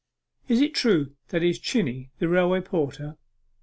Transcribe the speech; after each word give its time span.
'Is 0.47 0.61
it 0.61 0.73
true 0.73 1.15
that 1.27 1.43
he 1.43 1.51
is 1.51 1.59
Chinney, 1.59 2.09
the 2.17 2.27
railway 2.27 2.59
porter? 2.61 3.17